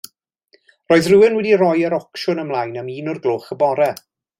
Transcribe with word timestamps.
Roedd 0.93 1.09
rhywun 1.11 1.37
wedi 1.41 1.53
rhoi 1.63 1.85
yr 1.91 1.97
ocsiwn 2.01 2.45
ymlaen 2.47 2.77
am 2.85 2.93
un 2.97 3.13
o'r 3.15 3.25
gloch 3.29 3.51
y 3.59 3.63
bore. 3.65 3.93